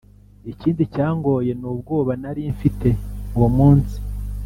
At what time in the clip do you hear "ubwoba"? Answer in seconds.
1.73-2.11